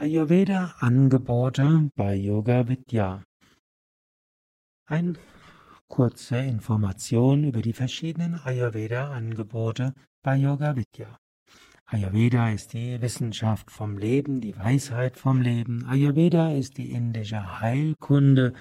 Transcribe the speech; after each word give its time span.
Ayurveda-Angebote 0.00 1.90
bei 1.94 2.14
Yoga 2.14 2.66
Vidya. 2.66 3.22
Eine 4.86 5.12
kurze 5.88 6.38
Information 6.38 7.44
über 7.44 7.60
die 7.60 7.74
verschiedenen 7.74 8.40
Ayurveda-Angebote 8.42 9.92
bei 10.22 10.36
Yoga 10.36 10.74
Vidya. 10.74 11.18
Ayurveda 11.84 12.50
ist 12.50 12.72
die 12.72 13.02
Wissenschaft 13.02 13.70
vom 13.70 13.98
Leben, 13.98 14.40
die 14.40 14.56
Weisheit 14.56 15.18
vom 15.18 15.42
Leben. 15.42 15.84
Ayurveda 15.84 16.50
ist 16.50 16.78
die 16.78 16.92
indische 16.92 17.60
Heilkunde. 17.60 18.54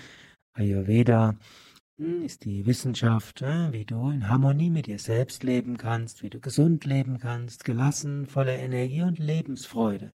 Ayurveda 0.51 1.35
hm, 2.01 2.21
ist 2.25 2.43
die 2.43 2.65
Wissenschaft, 2.65 3.43
wie 3.71 3.85
du 3.85 4.09
in 4.09 4.27
Harmonie 4.27 4.71
mit 4.71 4.87
dir 4.87 4.99
selbst 4.99 5.43
leben 5.43 5.77
kannst, 5.77 6.21
wie 6.21 6.29
du 6.29 6.41
gesund 6.41 6.83
leben 6.83 7.17
kannst, 7.17 7.63
gelassen, 7.63 8.25
voller 8.25 8.59
Energie 8.59 9.03
und 9.03 9.19
Lebensfreude. 9.19 10.11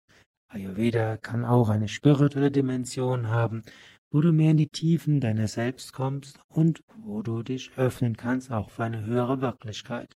Ayurveda 0.54 1.16
kann 1.16 1.44
auch 1.44 1.68
eine 1.68 1.88
spirituelle 1.88 2.52
Dimension 2.52 3.28
haben, 3.28 3.64
wo 4.12 4.20
du 4.20 4.32
mehr 4.32 4.52
in 4.52 4.56
die 4.56 4.68
Tiefen 4.68 5.20
deiner 5.20 5.48
selbst 5.48 5.92
kommst 5.92 6.38
und 6.48 6.84
wo 6.96 7.22
du 7.22 7.42
dich 7.42 7.72
öffnen 7.76 8.16
kannst, 8.16 8.52
auch 8.52 8.70
für 8.70 8.84
eine 8.84 9.04
höhere 9.04 9.40
Wirklichkeit. 9.40 10.14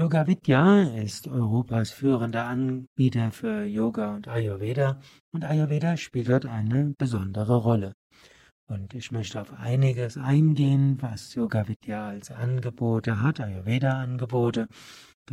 Yoga 0.00 0.26
Vidya 0.26 0.84
ist 0.94 1.28
Europas 1.28 1.90
führender 1.90 2.46
Anbieter 2.46 3.32
für 3.32 3.64
Yoga 3.64 4.14
und 4.14 4.28
Ayurveda 4.28 4.98
und 5.34 5.44
Ayurveda 5.44 5.98
spielt 5.98 6.30
dort 6.30 6.46
eine 6.46 6.94
besondere 6.96 7.56
Rolle. 7.56 7.92
Und 8.66 8.94
ich 8.94 9.10
möchte 9.10 9.42
auf 9.42 9.52
einiges 9.52 10.16
eingehen, 10.16 10.96
was 11.02 11.34
Yoga 11.34 11.68
Vidya 11.68 12.08
als 12.08 12.30
Angebote 12.30 13.20
hat, 13.20 13.40
Ayurveda-Angebote. 13.40 14.68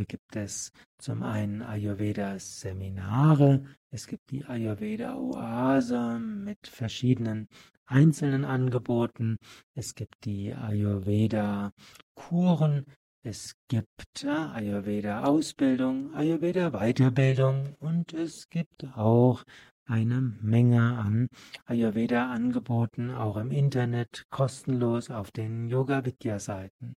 Gibt 0.06 0.36
es 0.36 0.70
zum 0.98 1.24
einen 1.24 1.60
Ayurveda-Seminare, 1.60 3.64
es 3.90 4.06
gibt 4.06 4.30
die 4.30 4.44
Ayurveda-Oase 4.44 6.20
mit 6.20 6.68
verschiedenen 6.68 7.48
einzelnen 7.84 8.44
Angeboten, 8.44 9.38
es 9.74 9.96
gibt 9.96 10.24
die 10.24 10.54
Ayurveda-Kuren, 10.54 12.84
es 13.24 13.56
gibt 13.66 14.24
Ayurveda-Ausbildung, 14.24 16.14
Ayurveda-Weiterbildung 16.14 17.74
und 17.80 18.12
es 18.12 18.48
gibt 18.50 18.84
auch 18.96 19.42
eine 19.84 20.20
Menge 20.20 20.96
an 20.96 21.26
Ayurveda-Angeboten, 21.64 23.10
auch 23.10 23.36
im 23.36 23.50
Internet, 23.50 24.26
kostenlos 24.30 25.10
auf 25.10 25.32
den 25.32 25.66
Yoga-Vidya-Seiten. 25.66 26.94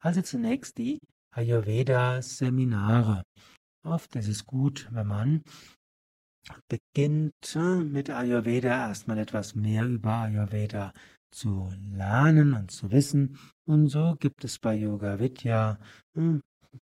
Also 0.00 0.22
zunächst 0.22 0.78
die 0.78 0.98
Ayurveda-Seminare. 1.36 3.22
Oft 3.84 4.16
ist 4.16 4.28
es 4.28 4.46
gut, 4.46 4.88
wenn 4.90 5.06
man 5.06 5.42
beginnt 6.68 7.34
mit 7.92 8.10
Ayurveda 8.10 8.88
erstmal 8.88 9.18
etwas 9.18 9.54
mehr 9.54 9.84
über 9.84 10.22
Ayurveda 10.22 10.92
zu 11.30 11.70
lernen 11.92 12.54
und 12.54 12.70
zu 12.70 12.90
wissen. 12.90 13.38
Und 13.66 13.88
so 13.88 14.16
gibt 14.18 14.44
es 14.44 14.58
bei 14.58 14.74
Yoga 14.74 15.18
Vidya 15.18 15.78
hm, 16.14 16.40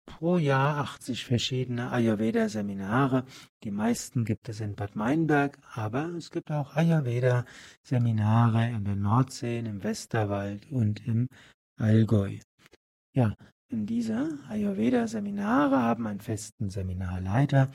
pro 0.05 0.37
Jahr 0.37 0.77
80 0.77 1.25
verschiedene 1.25 1.91
Ayurveda-Seminare. 1.91 3.25
Die 3.63 3.71
meisten 3.71 4.25
gibt 4.25 4.47
es 4.49 4.59
in 4.59 4.75
Bad 4.75 4.95
Meinberg, 4.95 5.57
aber 5.73 6.09
es 6.15 6.29
gibt 6.29 6.51
auch 6.51 6.75
Ayurveda-Seminare 6.75 8.69
in 8.69 8.85
der 8.85 8.95
Nordsee, 8.95 9.59
im 9.59 9.83
Westerwald 9.83 10.71
und 10.71 11.05
im 11.07 11.27
Allgäu. 11.77 12.37
Ja, 13.15 13.33
in 13.69 13.85
diese 13.85 14.39
Ayurveda-Seminare 14.47 15.81
haben 15.81 16.07
einen 16.07 16.21
festen 16.21 16.69
Seminarleiter. 16.69 17.71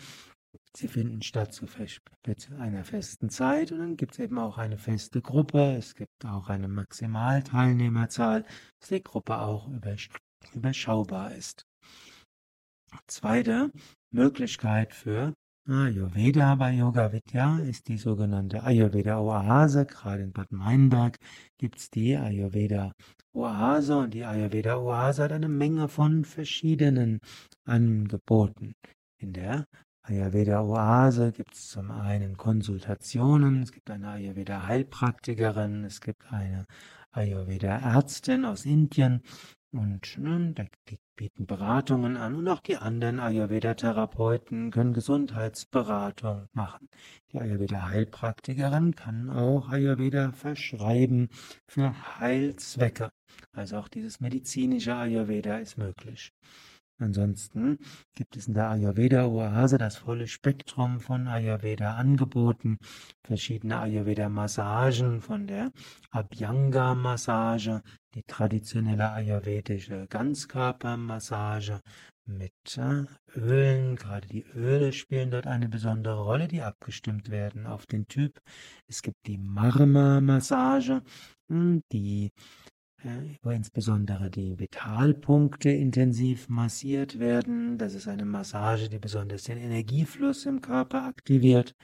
Sie 0.77 0.89
finden 0.89 1.23
statt 1.23 1.53
zu 1.53 1.67
einer 2.59 2.85
festen 2.85 3.29
Zeit 3.31 3.73
und 3.73 3.79
dann 3.79 3.97
gibt 3.97 4.13
es 4.13 4.19
eben 4.21 4.39
auch 4.39 4.59
eine 4.59 4.79
feste 4.79 5.21
Gruppe. 5.21 5.77
Es 5.77 5.95
gibt 5.95 6.25
auch 6.25 6.49
eine 6.49 6.69
Maximalteilnehmerzahl, 6.69 8.45
dass 8.79 8.89
die 8.89 9.03
Gruppe 9.03 9.39
auch 9.39 9.69
überschaubar 10.55 11.35
ist. 11.35 11.67
Zweite 13.07 13.71
Möglichkeit 14.13 14.95
für 14.95 15.35
Ayurveda 15.69 16.55
bei 16.55 16.73
Yoga 16.73 17.13
Vidya 17.13 17.59
ist 17.59 17.89
die 17.89 17.99
sogenannte 17.99 18.63
Ayurveda 18.65 19.21
Oase. 19.21 19.85
Gerade 19.85 20.23
in 20.23 20.33
Bad 20.33 20.51
Meinberg 20.51 21.19
gibt 21.59 21.79
es 21.79 21.91
die 21.91 22.17
Ayurveda 22.17 22.93
Oase 23.35 23.99
und 23.99 24.15
die 24.15 24.25
Ayurveda 24.25 24.79
Oase 24.79 25.25
hat 25.25 25.33
eine 25.33 25.49
Menge 25.49 25.89
von 25.89 26.25
verschiedenen 26.25 27.21
Angeboten. 27.67 28.73
In 29.19 29.35
der 29.35 29.67
Ayurveda 30.03 30.63
Oase 30.63 31.31
gibt 31.31 31.55
es 31.55 31.69
zum 31.69 31.91
einen 31.91 32.39
Konsultationen, 32.39 33.63
es 33.63 33.71
gibt 33.71 33.91
eine 33.91 34.09
Ayurveda 34.09 34.67
Heilpraktikerin, 34.67 35.85
es 35.85 36.01
gibt 36.01 36.25
eine 36.33 36.65
Ayurveda 37.13 37.77
Ärztin 37.79 38.47
aus 38.47 38.65
Indien 38.65 39.23
und 39.73 40.19
ne, 40.19 40.55
die 40.89 40.99
bieten 41.15 41.47
Beratungen 41.47 42.17
an 42.17 42.35
und 42.35 42.49
auch 42.49 42.61
die 42.61 42.77
anderen 42.77 43.21
Ayurveda-Therapeuten 43.21 44.71
können 44.71 44.93
Gesundheitsberatung 44.93 46.49
machen. 46.53 46.89
Die 47.33 47.39
Ayurveda-Heilpraktikerin 47.39 48.97
kann 48.97 49.31
auch 49.31 49.69
Ayurveda 49.69 50.33
verschreiben 50.33 51.29
für 51.67 51.95
Heilzwecke. 52.19 53.11
Also 53.53 53.77
auch 53.79 53.89
dieses 53.89 54.21
medizinische 54.21 54.97
Ayurveda 54.97 55.59
ist 55.59 55.79
möglich. 55.79 56.33
Ansonsten 57.01 57.79
gibt 58.15 58.37
es 58.37 58.47
in 58.47 58.55
der 58.55 58.69
Ayurveda-Oase 58.69 59.79
das 59.79 59.97
volle 59.97 60.29
Spektrum 60.29 61.01
von 61.01 61.29
Ayurveda-Angeboten, 61.29 62.77
verschiedene 63.25 63.79
Ayurveda-Massagen 63.79 65.23
von 65.23 65.47
der 65.47 65.73
Abhyanga-Massage, 66.11 67.83
die 68.15 68.23
traditionelle 68.25 69.13
ayurvedische 69.13 70.07
Ganzkörpermassage 70.09 71.81
mit 72.27 72.53
äh, 72.77 73.05
Ölen, 73.35 73.97
gerade 73.97 74.29
die 74.29 74.45
Öle 74.55 74.93
spielen 74.93 75.31
dort 75.31 75.47
eine 75.47 75.69
besondere 75.69 76.23
Rolle, 76.23 76.49
die 76.49 76.63
abgestimmt 76.63 77.31
werden 77.31 77.67
auf 77.67 77.87
den 77.87 78.07
Typ. 78.09 78.41
Es 78.87 79.03
gibt 79.03 79.27
die 79.27 79.39
Marma-Massage, 79.39 81.03
hm, 81.49 81.83
die 81.93 82.33
wo 83.43 83.51
insbesondere 83.51 84.31
die 84.31 84.59
Vitalpunkte 84.59 85.71
intensiv 85.71 86.49
massiert 86.49 87.19
werden. 87.19 87.79
Das 87.79 87.95
ist 87.95 88.09
eine 88.09 88.25
Massage, 88.25 88.89
die 88.89 88.99
besonders 88.99 89.45
den 89.45 89.59
Energiefluss 89.59 90.47
im 90.47 90.61
Körper 90.61 91.05
aktiviert. 91.05 91.75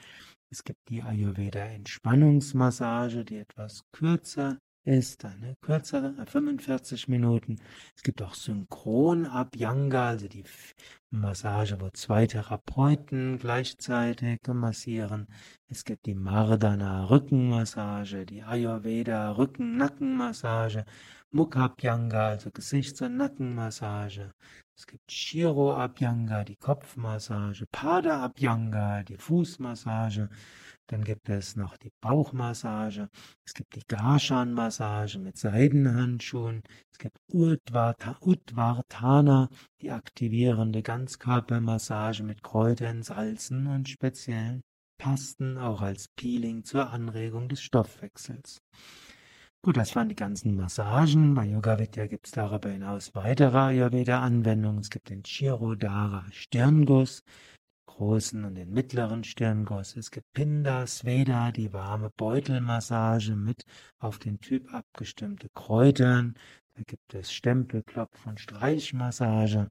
Es 0.49 0.63
gibt 0.63 0.89
die 0.89 1.01
Ayurveda 1.01 1.59
Entspannungsmassage, 1.59 3.25
die 3.25 3.37
etwas 3.37 3.83
kürzer 3.91 4.57
ist, 4.87 5.25
eine 5.25 5.55
kürzere, 5.61 6.13
45 6.25 7.09
Minuten. 7.09 7.59
Es 7.95 8.03
gibt 8.03 8.21
auch 8.21 8.33
Synchron 8.33 9.25
Abhyanga, 9.25 10.07
also 10.07 10.27
die 10.29 10.45
Massage, 11.09 11.79
wo 11.81 11.89
zwei 11.89 12.25
Therapeuten 12.25 13.37
gleichzeitig 13.37 14.39
massieren. 14.47 15.27
Es 15.67 15.83
gibt 15.83 16.05
die 16.05 16.15
Mardana 16.15 17.05
Rückenmassage, 17.05 18.25
die 18.25 18.43
Ayurveda 18.43 19.31
Rücken-Nackenmassage, 19.31 20.85
Mukhabhyanga, 21.31 22.29
also 22.29 22.49
Gesichts- 22.51 23.01
und 23.01 23.17
Nackenmassage. 23.17 24.31
Es 24.73 24.87
gibt 24.87 25.11
Shiro 25.11 25.75
Abhyanga, 25.75 26.45
die 26.45 26.55
Kopfmassage, 26.55 27.65
Pada 27.71 28.23
Abhyanga, 28.23 29.03
die 29.03 29.17
Fußmassage. 29.17 30.29
Dann 30.87 31.03
gibt 31.03 31.27
es 31.27 31.57
noch 31.57 31.75
die 31.77 31.91
Bauchmassage. 32.01 33.09
Es 33.45 33.53
gibt 33.53 33.75
die 33.75 33.85
Garshan-Massage 33.87 35.19
mit 35.19 35.37
Seidenhandschuhen. 35.37 36.63
Es 36.91 36.97
gibt 36.97 37.19
Udvartana, 37.29 38.29
die 39.81 39.91
aktivierende 39.91 40.81
Ganzkörpermassage 40.81 42.23
mit 42.23 42.41
Kräutern, 42.41 43.03
Salzen 43.03 43.67
und 43.67 43.89
speziellen 43.89 44.63
Pasten, 44.97 45.57
auch 45.57 45.81
als 45.81 46.07
Peeling 46.15 46.63
zur 46.63 46.89
Anregung 46.89 47.49
des 47.49 47.61
Stoffwechsels. 47.61 48.61
Gut, 49.61 49.75
das 49.75 49.93
waren 49.95 50.07
die 50.07 50.15
ganzen 50.15 50.55
Massagen. 50.55 51.33
Bei 51.33 51.45
Yoga 51.45 51.79
Vidya 51.79 52.07
gibt 52.07 52.27
es 52.27 52.31
darüber 52.31 52.69
hinaus 52.69 53.13
weitere 53.15 53.57
Ayurveda-Anwendungen. 53.57 54.79
Es 54.79 54.89
gibt 54.89 55.09
den 55.09 55.23
Chirodhara 55.23 56.25
Stirnguss, 56.31 57.23
großen 57.87 58.45
und 58.45 58.55
den 58.55 58.71
mittleren 58.71 59.23
Stirnguss. 59.23 59.95
Es 59.97 60.11
gibt 60.11 60.31
Pinda, 60.33 60.85
Sveda, 60.85 61.51
die 61.51 61.73
warme 61.73 62.11
Beutelmassage 62.15 63.35
mit 63.35 63.63
auf 63.97 64.19
den 64.19 64.39
Typ 64.39 64.71
abgestimmte 64.73 65.49
Kräutern. 65.55 66.35
Da 66.75 66.83
gibt 66.83 67.15
es 67.15 67.33
Stempelklopf 67.33 68.27
und 68.27 68.39
Streichmassage. 68.39 69.69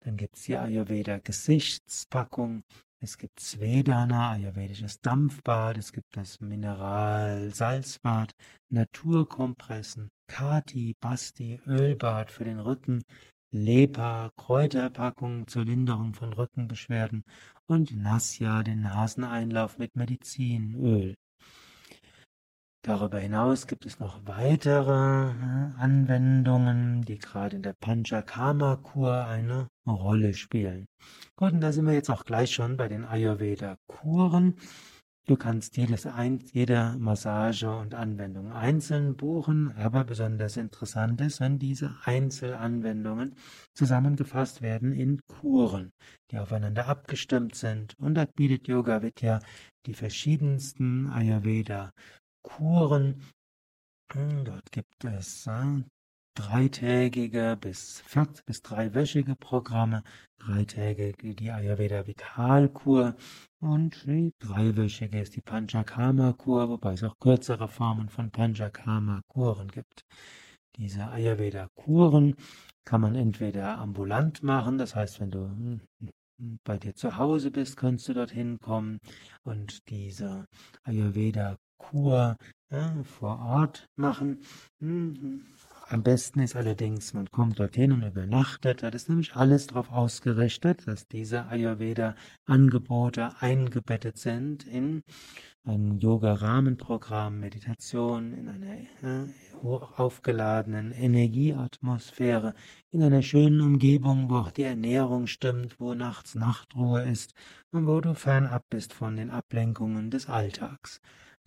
Dann 0.00 0.16
gibt 0.16 0.36
es 0.36 0.44
die 0.44 0.56
Ayurveda 0.56 1.18
Gesichtspackung. 1.18 2.62
Es 3.00 3.18
gibt 3.18 3.38
Svedana, 3.38 4.32
ayurvedisches 4.32 5.00
Dampfbad. 5.00 5.78
Es 5.78 5.92
gibt 5.92 6.16
das 6.16 6.40
Mineral-Salzbad, 6.40 8.34
Naturkompressen, 8.70 10.10
Kati, 10.26 10.96
Basti, 11.00 11.60
Ölbad 11.66 12.30
für 12.30 12.44
den 12.44 12.58
Rücken, 12.58 13.04
Lepa, 13.50 14.30
Kräuterpackung 14.36 15.46
zur 15.46 15.64
Linderung 15.64 16.12
von 16.14 16.32
Rückenbeschwerden 16.32 17.24
und 17.66 17.96
Nasya, 17.96 18.62
den 18.62 18.82
Naseneinlauf 18.82 19.78
mit 19.78 19.96
Medizinöl. 19.96 21.14
Darüber 22.82 23.18
hinaus 23.18 23.66
gibt 23.66 23.86
es 23.86 23.98
noch 23.98 24.20
weitere 24.24 25.30
äh, 25.30 25.70
Anwendungen, 25.78 27.02
die 27.02 27.18
gerade 27.18 27.56
in 27.56 27.62
der 27.62 27.72
Panchakarma-Kur 27.72 29.26
eine 29.26 29.68
Rolle 29.86 30.32
spielen. 30.34 30.86
Gut, 31.36 31.52
und 31.52 31.60
da 31.60 31.72
sind 31.72 31.86
wir 31.86 31.94
jetzt 31.94 32.10
auch 32.10 32.24
gleich 32.24 32.54
schon 32.54 32.76
bei 32.76 32.88
den 32.88 33.04
Ayurveda-Kuren. 33.04 34.54
Du 35.28 35.36
kannst 35.36 35.76
jedes 35.76 36.06
ein, 36.06 36.38
jede 36.54 36.96
Massage 36.98 37.68
und 37.68 37.94
Anwendung 37.94 38.50
einzeln 38.50 39.14
buchen, 39.14 39.76
aber 39.76 40.04
besonders 40.04 40.56
interessant 40.56 41.20
ist, 41.20 41.40
wenn 41.40 41.58
diese 41.58 41.94
Einzelanwendungen 42.04 43.34
zusammengefasst 43.74 44.62
werden 44.62 44.94
in 44.94 45.20
Kuren, 45.26 45.92
die 46.30 46.38
aufeinander 46.38 46.86
abgestimmt 46.86 47.56
sind. 47.56 47.94
Und 47.98 48.14
da 48.14 48.24
bietet 48.24 48.68
Yoga 48.68 49.02
Vidya 49.02 49.40
die 49.84 49.92
verschiedensten 49.92 51.08
Ayurveda 51.08 51.92
Kuren. 52.42 53.20
Hm, 54.10 54.46
dort 54.46 54.72
gibt 54.72 55.04
es 55.04 55.46
äh, 55.46 55.82
dreitägige 56.38 57.58
bis 57.60 58.00
viert 58.06 58.44
bis 58.46 58.62
dreiwöchige 58.62 59.34
Programme, 59.34 60.04
dreitägige 60.38 61.34
die 61.34 61.50
Ayurveda 61.50 62.06
Vitalkur 62.06 63.16
und 63.58 64.06
die 64.06 64.32
dreiwöchige 64.38 65.20
ist 65.20 65.34
die 65.34 65.40
Panchakarma 65.40 66.32
Kur, 66.34 66.68
wobei 66.68 66.92
es 66.92 67.02
auch 67.02 67.18
kürzere 67.18 67.66
Formen 67.66 68.08
von 68.08 68.30
Panchakarma 68.30 69.22
Kuren 69.26 69.66
gibt. 69.66 70.04
Diese 70.76 71.08
Ayurveda 71.08 71.68
Kuren 71.74 72.36
kann 72.84 73.00
man 73.00 73.16
entweder 73.16 73.78
ambulant 73.78 74.44
machen, 74.44 74.78
das 74.78 74.94
heißt, 74.94 75.18
wenn 75.20 75.32
du 75.32 75.40
hm, 75.40 75.80
bei 76.62 76.78
dir 76.78 76.94
zu 76.94 77.16
Hause 77.16 77.50
bist, 77.50 77.76
kannst 77.76 78.08
du 78.08 78.14
dorthin 78.14 78.60
kommen 78.60 79.00
und 79.42 79.88
diese 79.90 80.46
Ayurveda 80.84 81.56
Kur 81.78 82.36
ja, 82.70 83.02
vor 83.02 83.40
Ort 83.40 83.88
machen. 83.96 84.38
Am 85.90 86.02
besten 86.02 86.40
ist 86.40 86.54
allerdings, 86.54 87.14
man 87.14 87.30
kommt 87.30 87.58
dorthin 87.58 87.92
und 87.92 88.02
übernachtet. 88.02 88.82
Das 88.82 88.94
ist 88.94 89.08
nämlich 89.08 89.36
alles 89.36 89.68
darauf 89.68 89.90
ausgerichtet, 89.90 90.86
dass 90.86 91.08
diese 91.08 91.46
Ayurveda-Angebote 91.46 93.40
eingebettet 93.40 94.18
sind 94.18 94.66
in 94.66 95.02
ein 95.64 95.98
Yoga-Rahmenprogramm, 95.98 97.40
Meditation, 97.40 98.34
in 98.34 98.48
einer 98.50 98.80
äh, 99.02 99.28
aufgeladenen 99.62 100.92
Energieatmosphäre, 100.92 102.52
in 102.90 103.02
einer 103.02 103.22
schönen 103.22 103.62
Umgebung, 103.62 104.28
wo 104.28 104.36
auch 104.36 104.50
die 104.50 104.64
Ernährung 104.64 105.26
stimmt, 105.26 105.80
wo 105.80 105.94
nachts 105.94 106.34
Nachtruhe 106.34 107.02
ist 107.04 107.32
und 107.70 107.86
wo 107.86 108.02
du 108.02 108.14
fernab 108.14 108.64
bist 108.68 108.92
von 108.92 109.16
den 109.16 109.30
Ablenkungen 109.30 110.10
des 110.10 110.28
Alltags. 110.28 111.00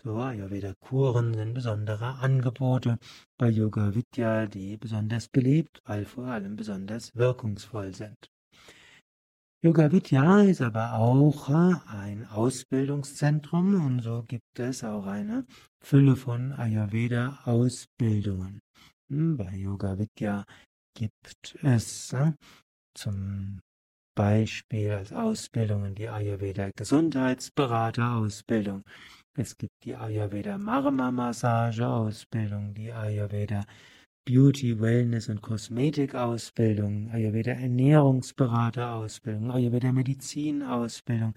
So 0.03 0.17
Ayurveda-Kuren 0.17 1.35
sind 1.35 1.53
besondere 1.53 2.15
Angebote 2.15 2.97
bei 3.37 3.49
Yoga 3.49 3.93
Vidya, 3.93 4.47
die 4.47 4.77
besonders 4.77 5.27
beliebt, 5.27 5.79
weil 5.85 6.05
vor 6.05 6.25
allem 6.25 6.55
besonders 6.55 7.15
wirkungsvoll 7.15 7.93
sind. 7.93 8.17
Yoga 9.63 9.91
Vidya 9.91 10.41
ist 10.41 10.61
aber 10.61 10.93
auch 10.93 11.49
ein 11.49 12.25
Ausbildungszentrum 12.25 13.85
und 13.85 14.01
so 14.01 14.23
gibt 14.23 14.57
es 14.57 14.83
auch 14.83 15.05
eine 15.05 15.45
Fülle 15.83 16.15
von 16.15 16.53
Ayurveda-Ausbildungen. 16.53 18.59
Hm, 19.11 19.37
bei 19.37 19.55
Yoga 19.55 19.99
Vidya 19.99 20.45
gibt 20.95 21.55
es 21.61 22.15
zum 22.95 23.61
Beispiel 24.15 24.91
als 24.91 25.11
Ausbildungen 25.13 25.95
die 25.95 26.09
Ayurveda 26.09 26.69
Gesundheitsberater-Ausbildung, 26.75 28.83
es 29.37 29.57
gibt 29.57 29.83
die 29.85 29.95
Ayurveda 29.95 30.57
Marma 30.57 31.09
Massage 31.09 31.87
Ausbildung, 31.87 32.73
die 32.73 32.91
Ayurveda 32.91 33.63
Beauty, 34.25 34.79
Wellness 34.79 35.29
und 35.29 35.41
Kosmetik 35.41 36.15
Ausbildung, 36.15 37.09
Ayurveda 37.11 37.51
Ernährungsberater 37.51 38.93
Ausbildung, 38.93 39.51
Ayurveda 39.51 39.93
Medizin 39.93 40.61
Ausbildung, 40.63 41.33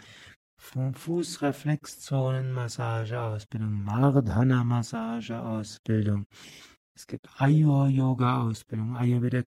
Fußreflexzonen 0.59 2.53
Massage 2.53 3.19
Ausbildung, 3.19 3.85
Mardhana 3.85 4.65
Massage 4.65 5.39
Ausbildung. 5.39 6.27
Es 6.97 7.07
gibt 7.07 7.29
Ayur 7.41 7.89
Yoga 7.89 8.43
Ausbildung, 8.43 8.97
Ayurveda 8.97 9.43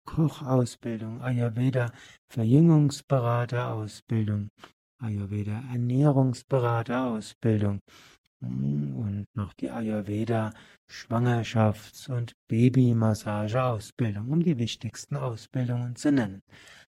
Und 8.45 9.25
noch 9.35 9.53
die 9.53 9.69
Ayurveda 9.69 10.53
Schwangerschafts- 10.89 12.09
und 12.09 12.33
Babymassage-Ausbildung, 12.47 14.29
um 14.29 14.43
die 14.43 14.57
wichtigsten 14.57 15.15
Ausbildungen 15.15 15.95
zu 15.95 16.11
nennen. 16.11 16.41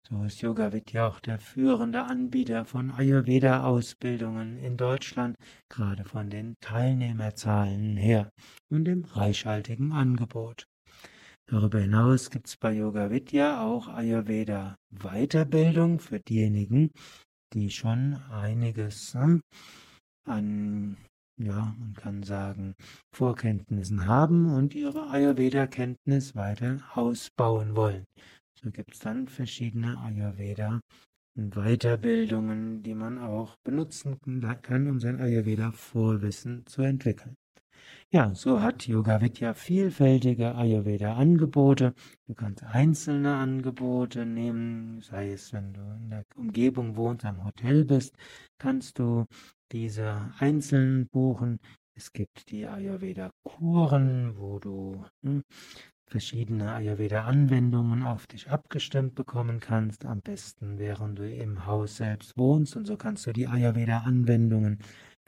So 0.09 0.23
ist 0.23 0.41
Yoga 0.41 0.73
Vidya 0.73 1.07
auch 1.07 1.19
der 1.21 1.39
führende 1.39 2.03
Anbieter 2.03 2.65
von 2.65 2.91
Ayurveda-Ausbildungen 2.91 4.57
in 4.57 4.75
Deutschland, 4.75 5.38
gerade 5.69 6.03
von 6.03 6.29
den 6.29 6.55
Teilnehmerzahlen 6.59 7.95
her 7.95 8.29
und 8.69 8.85
dem 8.85 9.05
reichhaltigen 9.05 9.94
Angebot. 9.94 10.67
Darüber 11.45 11.79
hinaus 11.79 12.29
gibt 12.29 12.47
es 12.47 12.57
bei 12.57 12.73
Yoga 12.73 13.11
Vidya 13.11 13.63
auch 13.63 13.88
Ayurveda 13.88 14.75
Weiterbildung 14.91 16.00
für 16.00 16.19
diejenigen, 16.19 16.91
die 17.53 17.69
schon 17.69 18.15
einiges 18.29 19.13
hm, 19.13 19.41
an 20.25 20.97
ja, 21.38 21.75
man 21.80 21.94
kann 21.94 22.24
sagen, 22.24 22.75
Vorkenntnissen 23.12 24.07
haben 24.07 24.53
und 24.53 24.75
ihre 24.75 25.09
Ayurveda-Kenntnis 25.09 26.35
weiter 26.35 26.80
ausbauen 26.94 27.75
wollen. 27.75 28.06
So 28.56 28.69
gibt 28.71 28.94
es 28.94 29.00
dann 29.00 29.27
verschiedene 29.27 29.97
Ayurveda 29.97 30.80
Weiterbildungen, 31.35 32.83
die 32.83 32.94
man 32.94 33.18
auch 33.18 33.56
benutzen 33.63 34.19
kann, 34.62 34.88
um 34.88 35.00
sein 35.00 35.19
Ayurveda-Vorwissen 35.19 36.65
zu 36.68 36.83
entwickeln. 36.83 37.36
Ja, 38.12 38.36
so 38.36 38.62
hat 38.62 38.88
Yoga 38.88 39.19
Vidya 39.19 39.56
vielfältige 39.56 40.53
Ayurveda-Angebote. 40.53 41.95
Du 42.27 42.36
kannst 42.36 42.63
einzelne 42.63 43.36
Angebote 43.36 44.27
nehmen, 44.27 45.01
sei 45.01 45.31
es, 45.31 45.51
wenn 45.51 45.74
du 45.74 45.81
in 45.81 46.12
der 46.12 46.24
Umgebung 46.36 46.95
wohnst, 46.95 47.25
am 47.25 47.44
Hotel 47.44 47.86
bist, 47.86 48.15
kannst 48.59 49.00
du 49.00 49.25
diese 49.74 50.31
einzeln 50.38 51.08
buchen. 51.10 51.60
Es 51.96 52.13
gibt 52.13 52.50
die 52.51 52.65
Ayurveda-Kuren, 52.68 54.38
wo 54.38 54.60
du 54.60 55.03
hm, 55.24 55.44
verschiedene 56.06 56.74
Ayurveda-Anwendungen 56.74 58.03
auf 58.03 58.27
dich 58.27 58.50
abgestimmt 58.50 59.15
bekommen 59.15 59.60
kannst, 59.60 60.06
am 60.06 60.22
besten 60.22 60.77
während 60.77 61.18
du 61.20 61.30
im 61.30 61.65
Haus 61.65 61.98
selbst 61.98 62.38
wohnst 62.38 62.75
und 62.75 62.86
so 62.86 62.98
kannst 62.98 63.25
du 63.25 63.34
die 63.34 63.48
Ayurveda-Anwendungen 63.48 64.80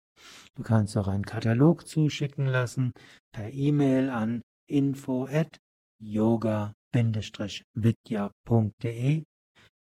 Du 0.55 0.63
kannst 0.63 0.97
auch 0.97 1.09
einen 1.09 1.25
Katalog 1.25 1.87
zuschicken 1.87 2.47
lassen 2.47 2.93
per 3.33 3.53
E-Mail 3.53 4.11
an 4.11 4.43
info 4.69 5.27
at 5.27 5.59
yoga-vidya.de 6.03 6.75